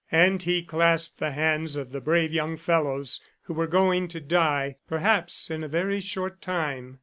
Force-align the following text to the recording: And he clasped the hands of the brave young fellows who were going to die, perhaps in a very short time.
And 0.11 0.41
he 0.41 0.63
clasped 0.63 1.19
the 1.19 1.29
hands 1.29 1.75
of 1.75 1.91
the 1.91 2.01
brave 2.01 2.33
young 2.33 2.57
fellows 2.57 3.21
who 3.43 3.53
were 3.53 3.67
going 3.67 4.07
to 4.07 4.19
die, 4.19 4.77
perhaps 4.87 5.51
in 5.51 5.63
a 5.63 5.67
very 5.67 5.99
short 5.99 6.41
time. 6.41 6.97